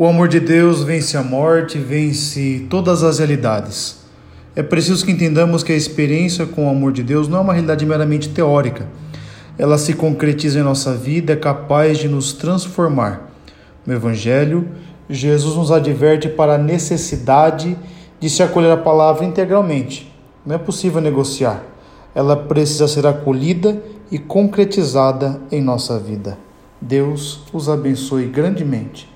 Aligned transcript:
O 0.00 0.06
amor 0.06 0.28
de 0.28 0.40
Deus 0.40 0.82
vence 0.82 1.14
a 1.18 1.22
morte, 1.22 1.76
vence 1.76 2.66
todas 2.70 3.02
as 3.02 3.18
realidades. 3.18 3.98
É 4.56 4.62
preciso 4.62 5.04
que 5.04 5.12
entendamos 5.12 5.62
que 5.62 5.72
a 5.72 5.76
experiência 5.76 6.46
com 6.46 6.66
o 6.66 6.70
amor 6.70 6.90
de 6.90 7.02
Deus 7.02 7.28
não 7.28 7.36
é 7.36 7.40
uma 7.42 7.52
realidade 7.52 7.84
meramente 7.84 8.30
teórica. 8.30 8.88
Ela 9.58 9.76
se 9.76 9.92
concretiza 9.92 10.58
em 10.58 10.62
nossa 10.62 10.94
vida, 10.94 11.34
é 11.34 11.36
capaz 11.36 11.98
de 11.98 12.08
nos 12.08 12.32
transformar. 12.32 13.30
No 13.84 13.92
Evangelho, 13.92 14.70
Jesus 15.06 15.54
nos 15.54 15.70
adverte 15.70 16.30
para 16.30 16.54
a 16.54 16.58
necessidade 16.58 17.76
de 18.18 18.30
se 18.30 18.42
acolher 18.42 18.72
a 18.72 18.78
palavra 18.78 19.26
integralmente. 19.26 20.10
Não 20.46 20.54
é 20.54 20.58
possível 20.58 21.02
negociar. 21.02 21.62
Ela 22.14 22.38
precisa 22.38 22.88
ser 22.88 23.06
acolhida 23.06 23.82
e 24.10 24.18
concretizada 24.18 25.42
em 25.52 25.60
nossa 25.60 25.98
vida. 25.98 26.38
Deus 26.80 27.44
os 27.52 27.68
abençoe 27.68 28.24
grandemente. 28.24 29.10